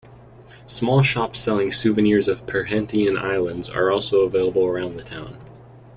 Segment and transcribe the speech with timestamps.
[0.65, 5.37] Small shops selling souvenirs of Perhentian Islands are also available around the town.